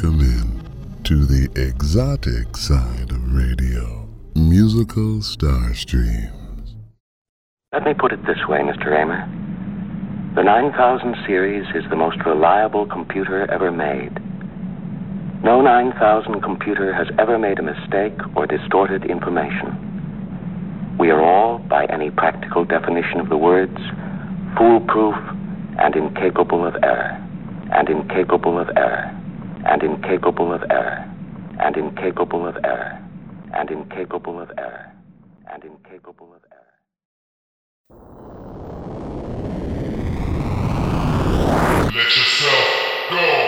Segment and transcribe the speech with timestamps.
[0.00, 6.76] Welcome in to the exotic side of radio, musical Starstreams.
[7.72, 8.92] Let me put it this way, Mr.
[8.92, 9.26] Raymer.
[10.36, 14.22] The 9000 series is the most reliable computer ever made.
[15.42, 19.74] No 9000 computer has ever made a mistake or distorted information.
[21.00, 23.76] We are all, by any practical definition of the words,
[24.56, 25.16] foolproof
[25.80, 27.18] and incapable of error.
[27.72, 29.17] And incapable of error
[29.68, 31.04] and incapable of error,
[31.60, 32.98] and incapable of error,
[33.54, 34.92] and incapable of error,
[35.52, 36.58] and incapable of error.
[41.84, 42.68] Let yourself
[43.10, 43.47] go!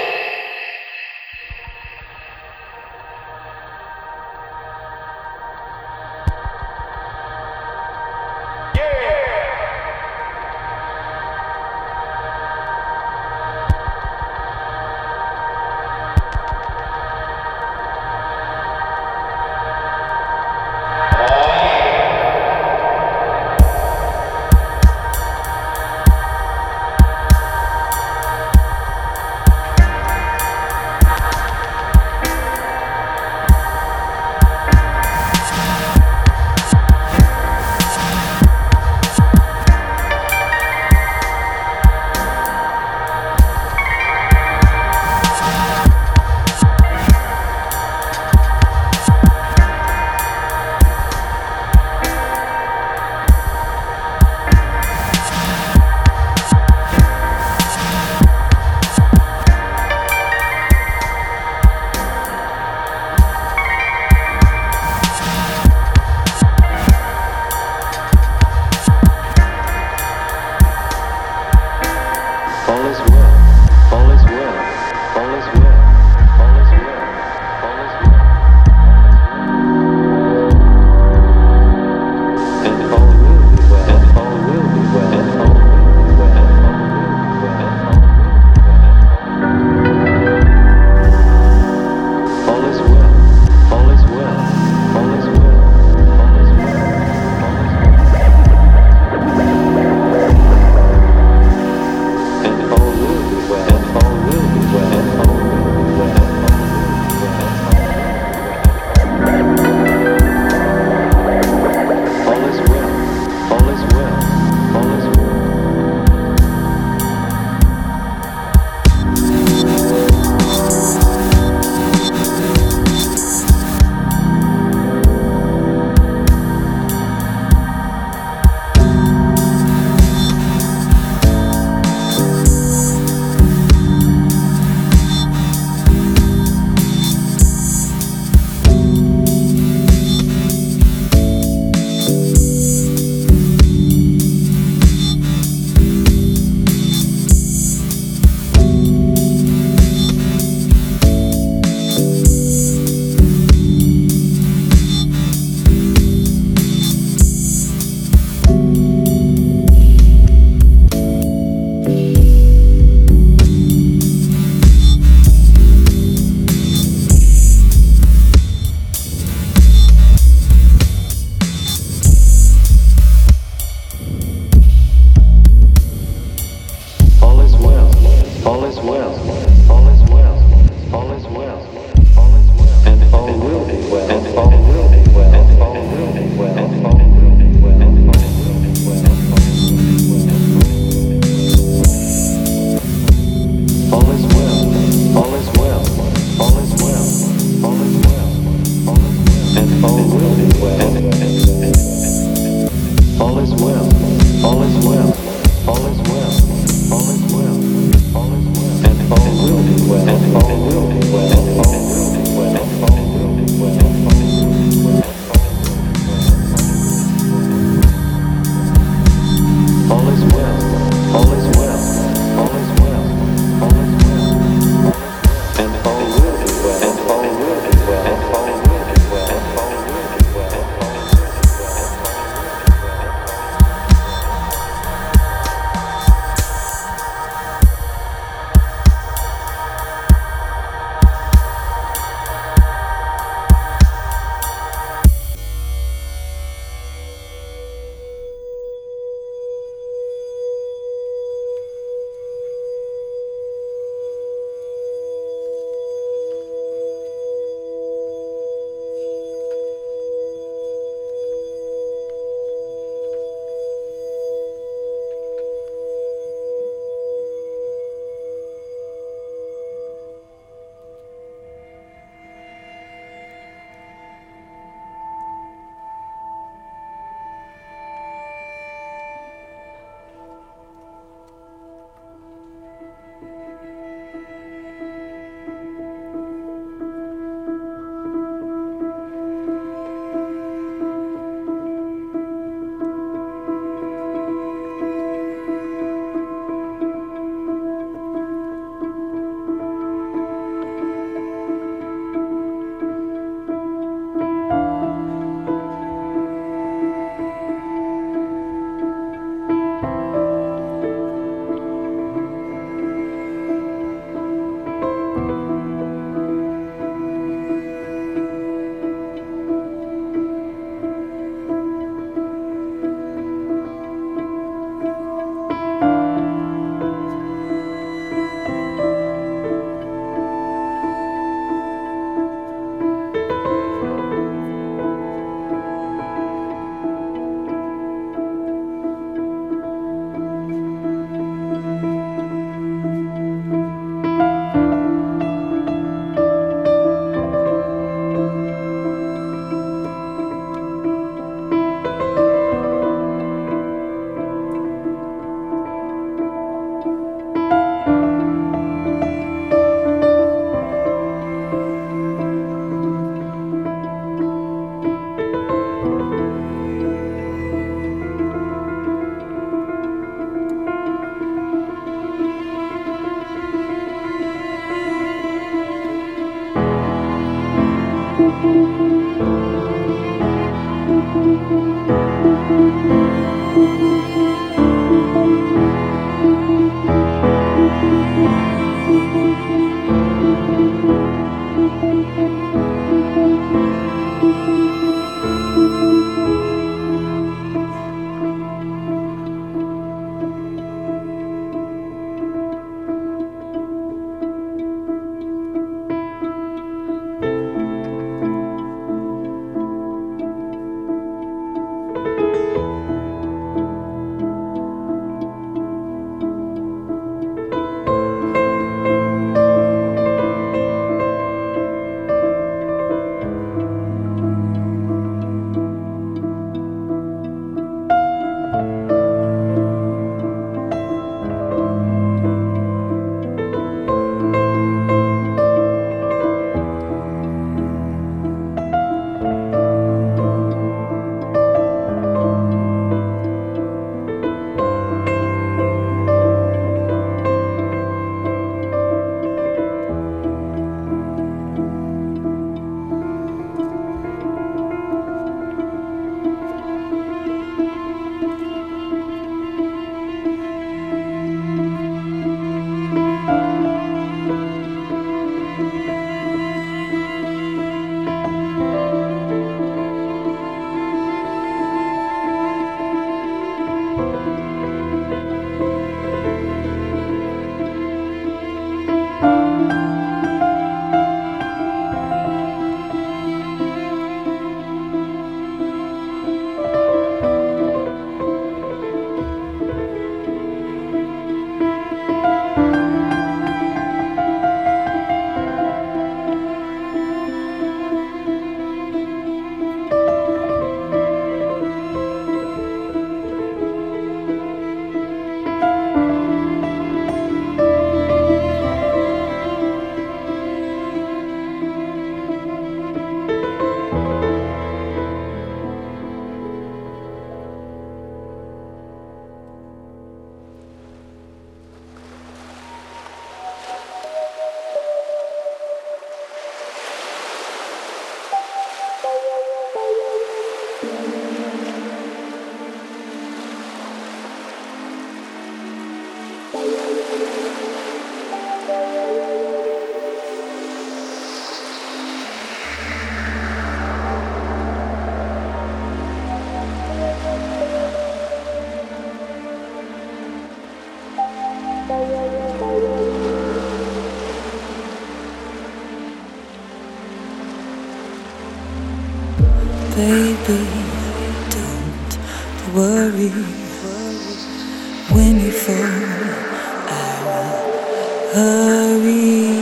[568.32, 569.58] hurry,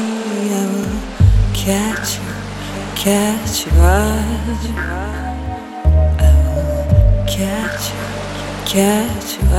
[0.52, 1.00] I will
[1.54, 2.32] catch you,
[2.94, 3.82] catch you, I
[4.48, 4.75] will
[7.26, 7.98] catch you,
[8.66, 9.54] catch you, I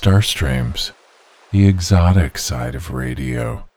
[0.00, 0.92] Starstreams,
[1.50, 3.68] the exotic side of radio.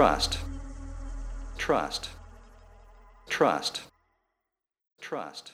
[0.00, 0.38] Trust.
[1.58, 2.08] Trust.
[3.28, 3.82] Trust.
[4.98, 5.52] Trust.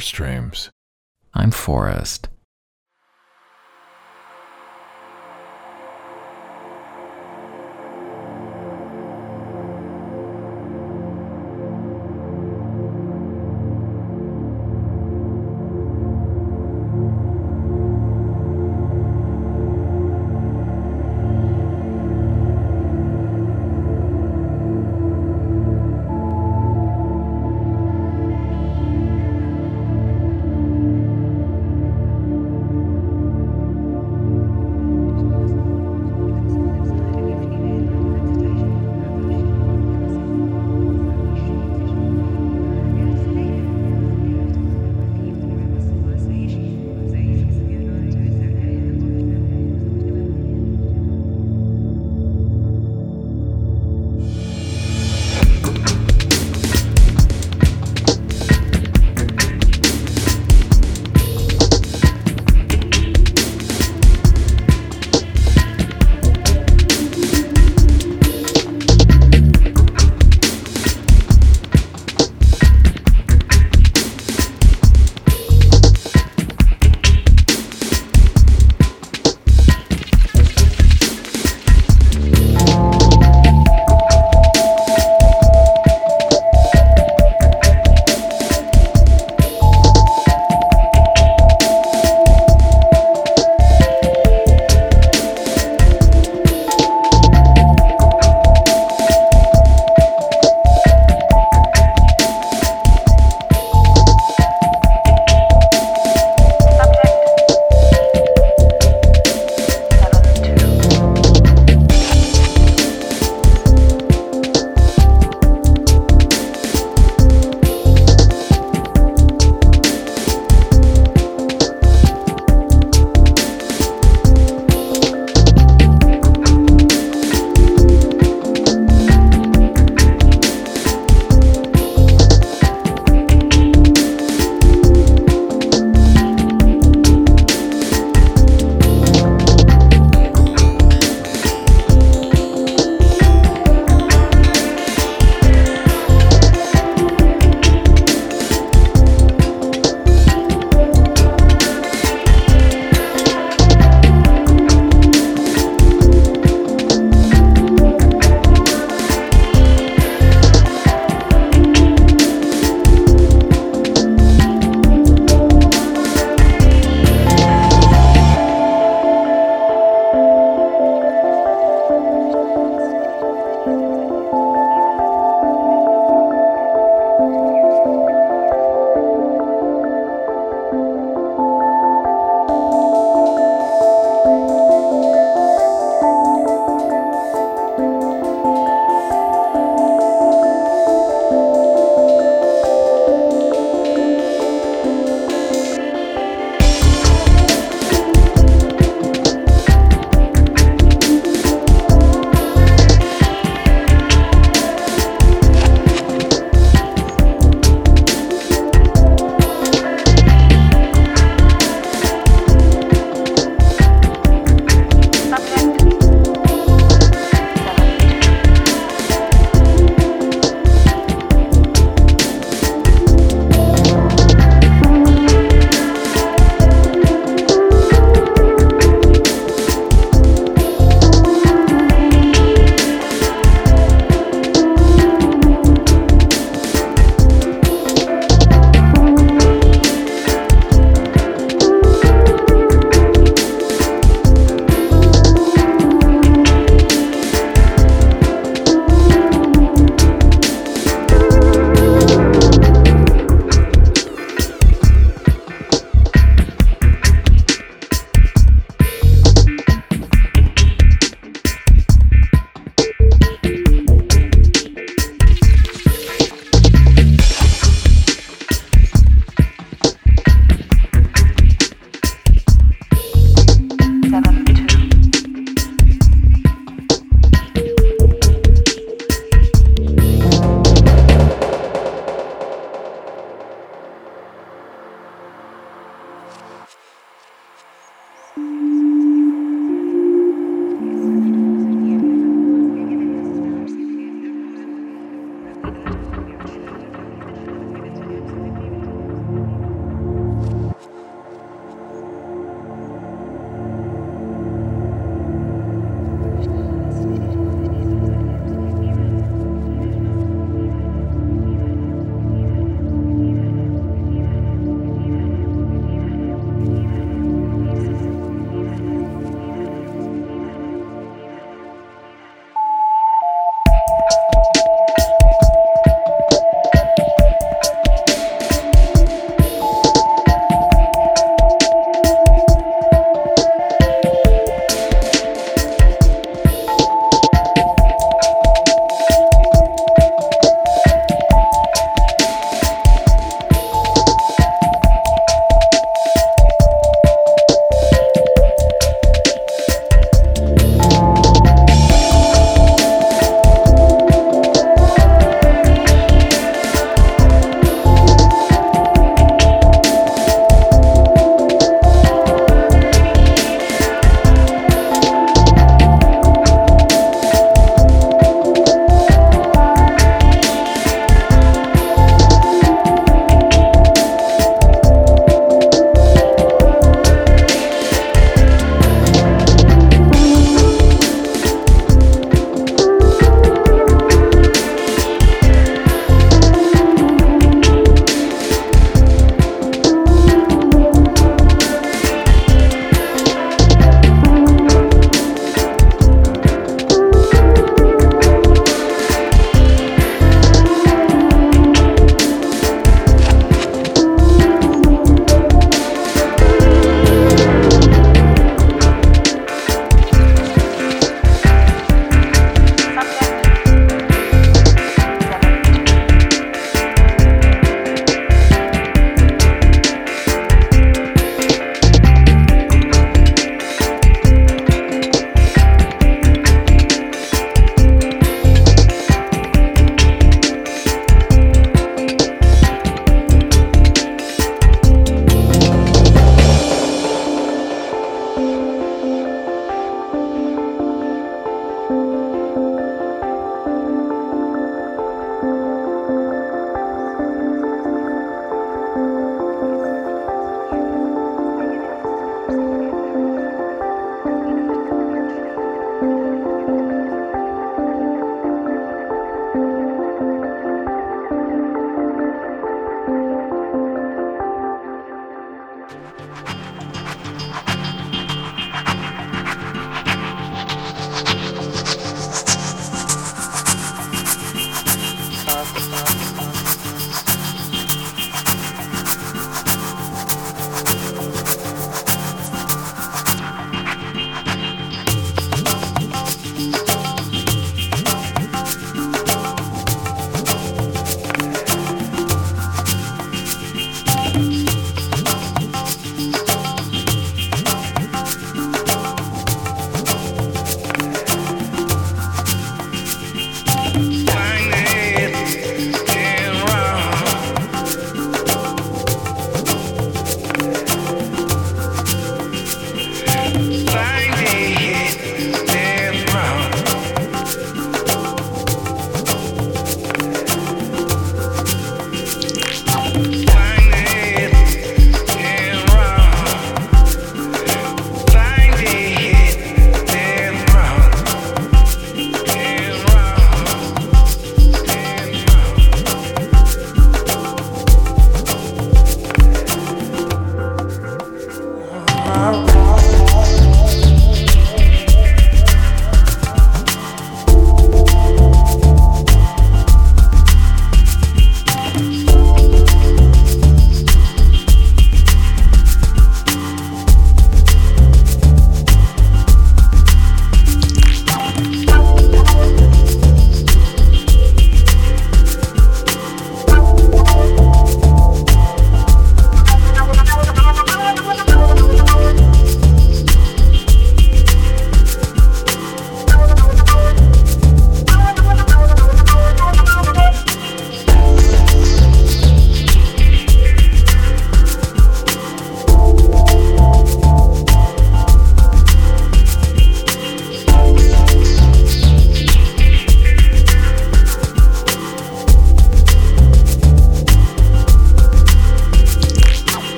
[0.00, 0.70] Starstreams.
[1.34, 2.19] I'm Forrest.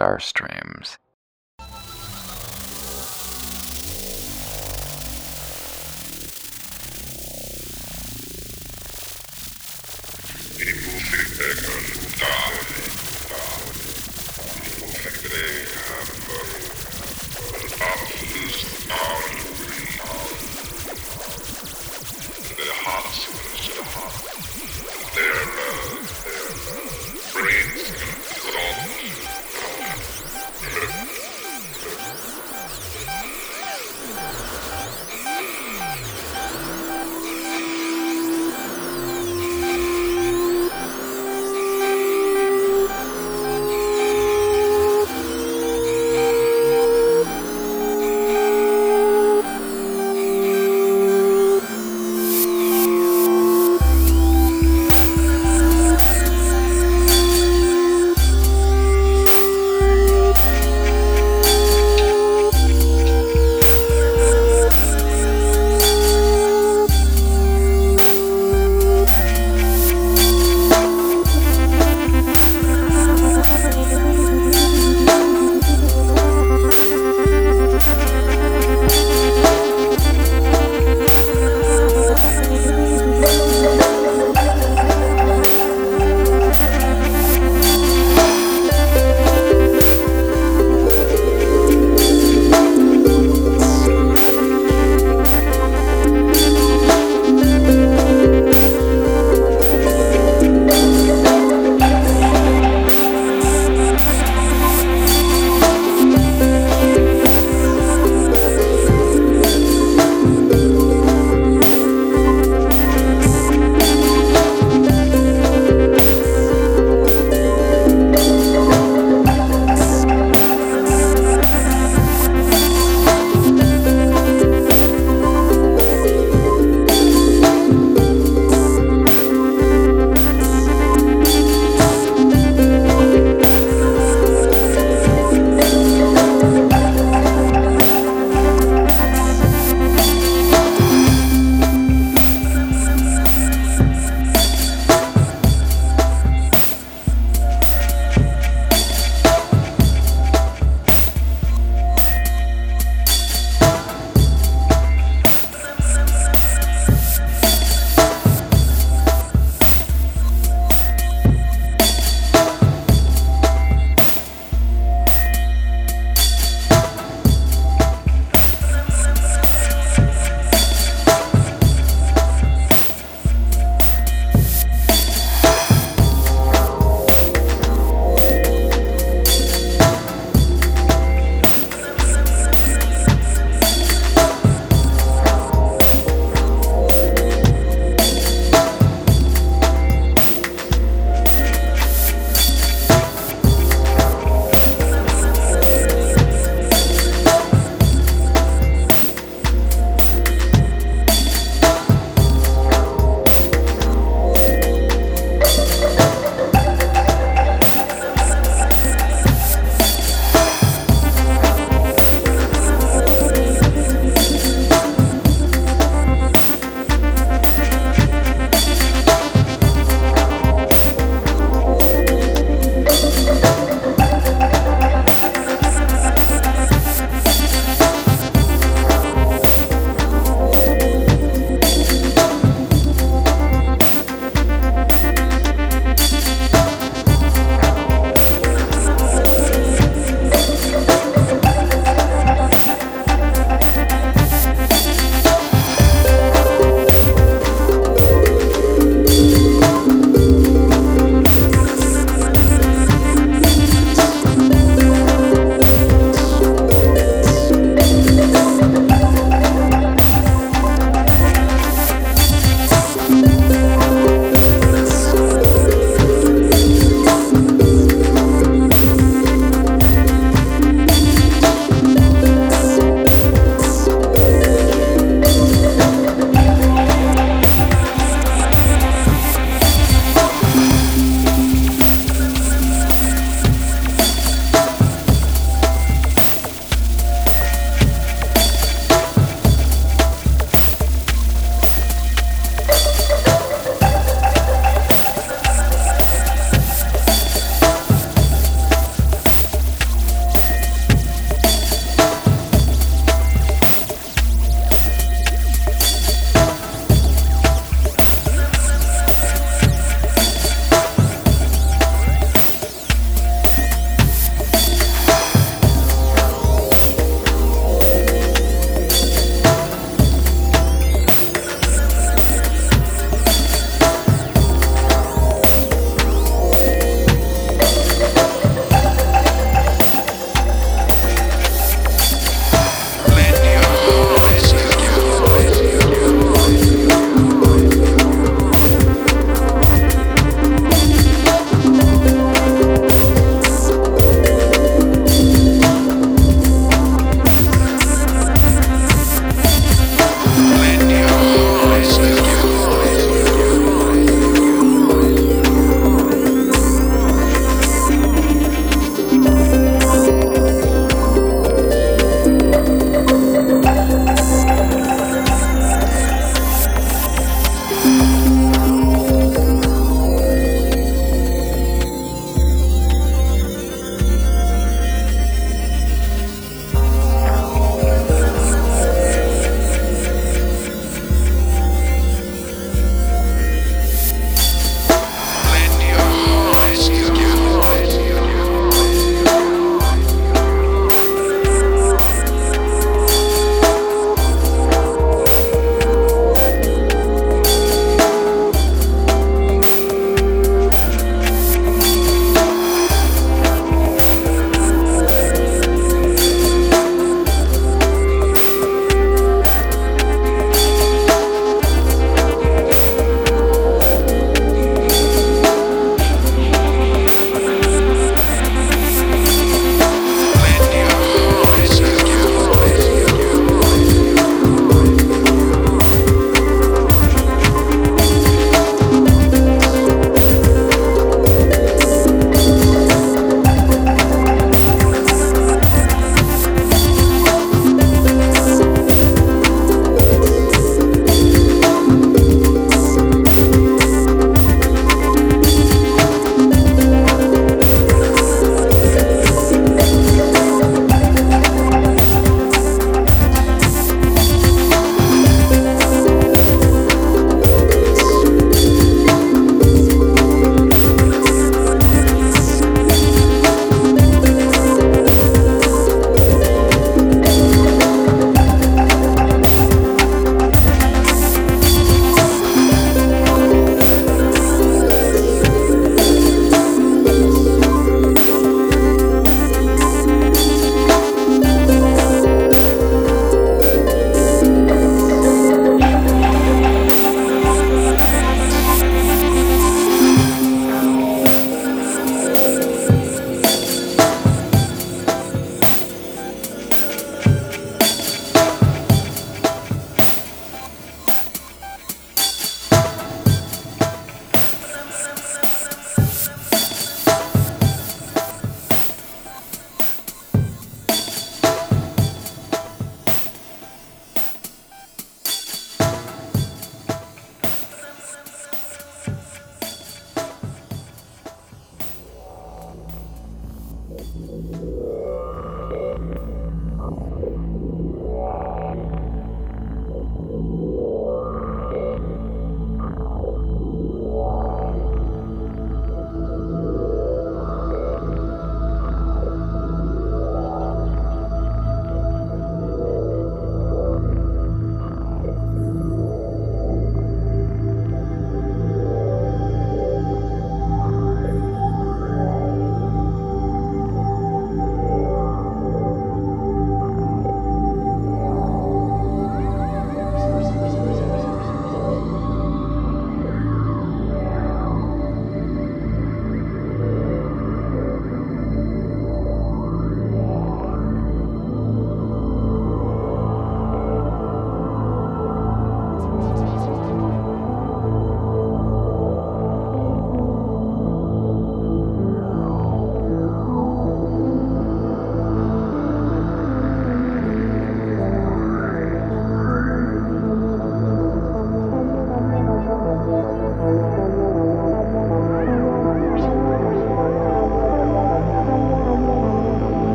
[0.00, 0.29] Musical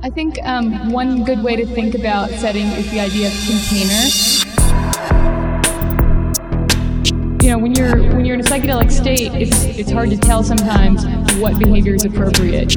[0.00, 4.38] I think um, one good way to think about setting is the idea of container.
[7.42, 10.44] You know, when you're when you're in a psychedelic state, it's it's hard to tell
[10.44, 11.04] sometimes
[11.38, 12.76] what behavior is appropriate.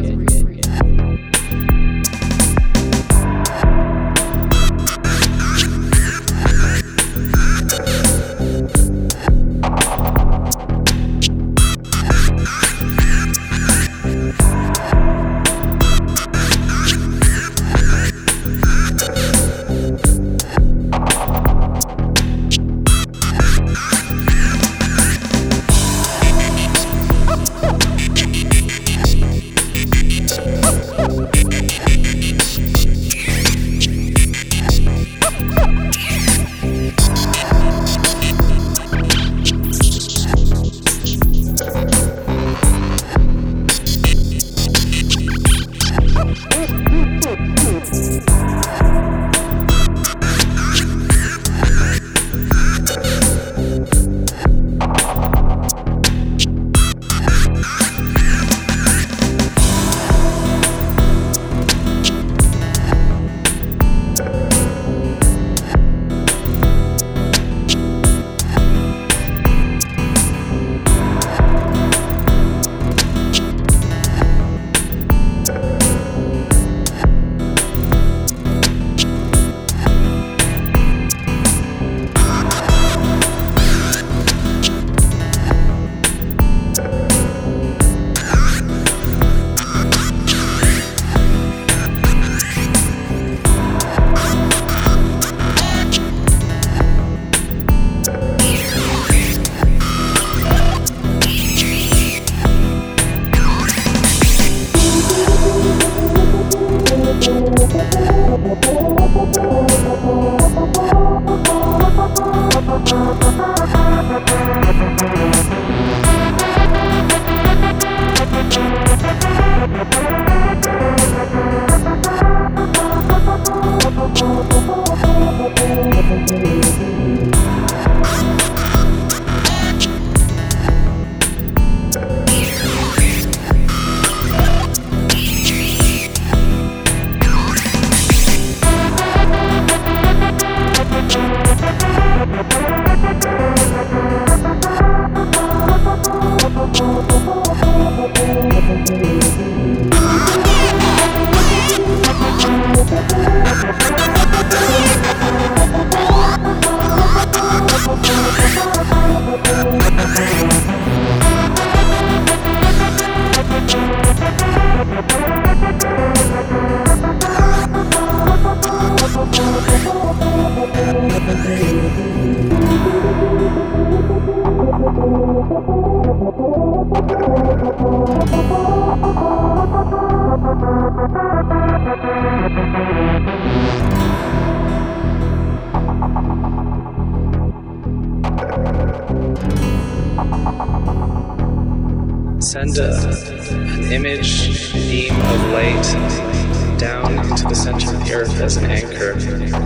[192.42, 193.08] Send a,
[193.52, 199.14] an image beam of light down into the center of the earth as an anchor,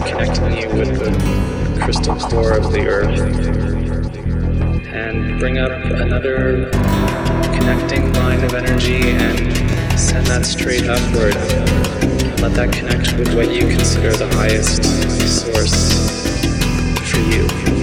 [0.04, 3.18] connecting you with the crystal core of the earth.
[4.94, 6.70] And bring up another
[7.54, 11.36] connecting line of energy and send that straight upward.
[12.42, 14.84] Let that connect with what you consider the highest
[15.46, 16.10] source
[17.10, 17.75] for you.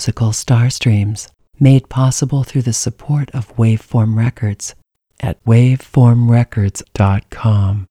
[0.00, 1.28] Musical Starstreams,
[1.58, 4.74] made possible through the support of Waveform Records
[5.20, 7.86] at waveformrecords.com.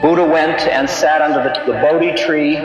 [0.00, 2.56] Buddha went and sat under the, the Bodhi tree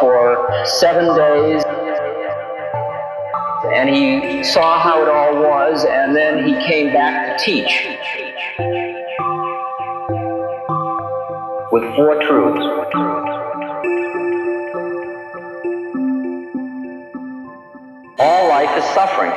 [0.00, 1.62] for seven days.
[3.72, 7.86] And he saw how it all was, and then he came back to teach
[11.72, 12.60] with four truths.
[18.18, 19.32] All life is suffering.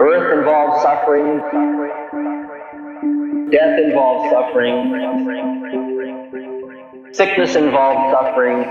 [0.00, 1.40] Earth involves suffering.
[3.50, 5.81] Death involves suffering.
[7.12, 8.64] Sickness involves suffering.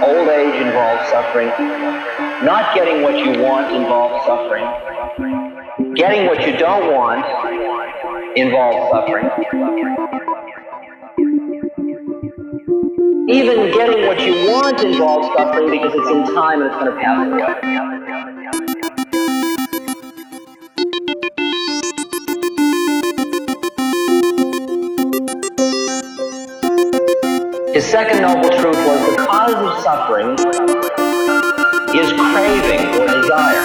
[0.00, 1.48] Old age involves suffering.
[2.46, 4.64] Not getting what you want involves suffering.
[5.96, 7.26] Getting what you don't want
[8.36, 9.28] involves suffering.
[13.28, 17.00] Even getting what you want involves suffering because it's in time and it's going to
[17.00, 18.77] pass away.
[27.78, 30.32] His second noble truth was the cause of suffering
[31.94, 33.62] is craving or desire.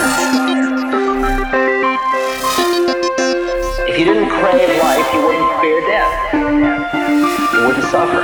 [3.89, 6.33] If you didn't crave life, you wouldn't fear death.
[7.53, 8.21] You wouldn't suffer.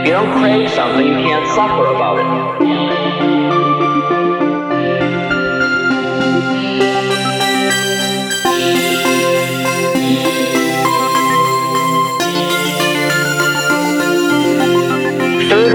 [0.00, 2.69] If you don't crave something, you can't suffer about it.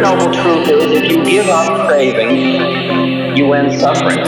[0.06, 4.24] Noble truth is if you give up craving, you end suffering.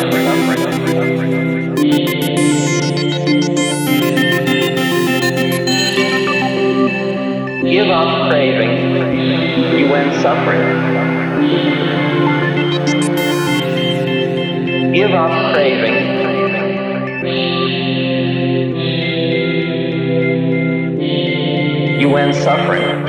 [7.61, 8.73] Give up craving,
[9.77, 10.65] you end suffering.
[14.93, 15.97] Give up craving.
[22.01, 23.06] You end suffering.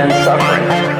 [0.00, 0.90] End suffering.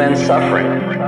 [0.00, 0.99] End suffering.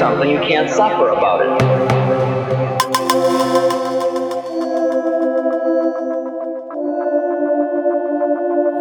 [0.00, 1.62] Something, you can't suffer about it.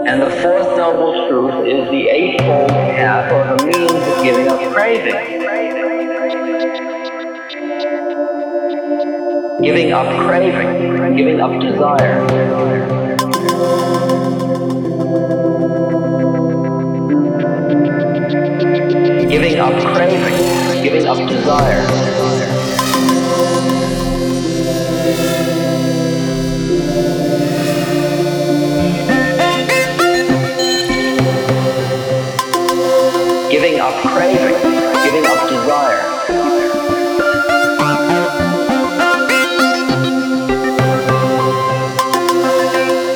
[0.08, 4.62] And the fourth noble truth is the eightfold path or the means of giving up
[4.74, 5.42] craving.
[9.62, 12.49] Giving up craving, giving up desire.
[21.10, 21.88] Up desire.
[33.50, 34.62] Giving up craving,
[35.04, 36.06] giving up desire.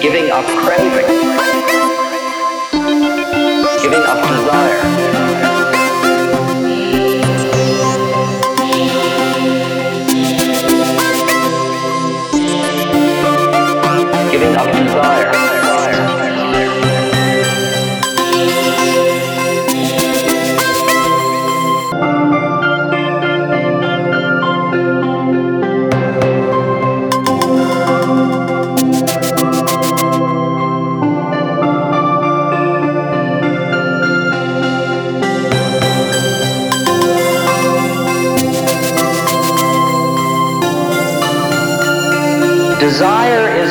[0.01, 1.52] Giving up craving,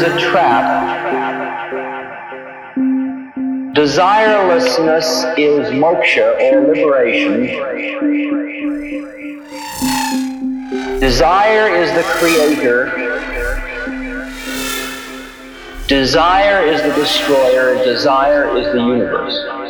[0.03, 0.93] a trap.
[3.75, 7.47] Desirelessness is moksha or liberation.
[11.01, 12.91] Desire is the creator.
[15.89, 17.83] Desire is the destroyer.
[17.85, 19.62] Desire is the universe.